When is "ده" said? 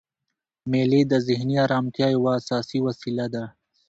3.33-3.43